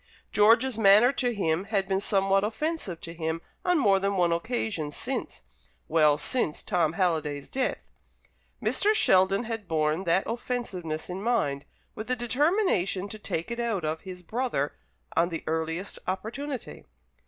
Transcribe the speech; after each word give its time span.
George's 0.31 0.79
manner 0.79 1.11
to 1.13 1.31
him 1.31 1.65
had 1.65 1.87
been 1.87 2.01
somewhat 2.01 2.43
offensive 2.43 2.99
to 3.01 3.13
him 3.13 3.39
on 3.63 3.77
more 3.77 3.99
than 3.99 4.17
one 4.17 4.31
occasion 4.31 4.89
since 4.91 5.43
well, 5.87 6.17
since 6.17 6.63
Tom 6.63 6.93
Halliday's 6.93 7.47
death. 7.49 7.91
Mr. 8.59 8.95
Sheldon 8.95 9.43
had 9.43 9.67
borne 9.67 10.05
that 10.05 10.23
offensiveness 10.25 11.07
in 11.07 11.21
mind, 11.21 11.65
with 11.93 12.07
the 12.07 12.15
determination 12.15 13.09
to 13.09 13.19
"take 13.19 13.51
it 13.51 13.59
out 13.59 13.85
of" 13.85 14.01
his 14.01 14.23
brother 14.23 14.73
on 15.15 15.29
the 15.29 15.43
earliest 15.45 15.99
opportunity. 16.07 16.83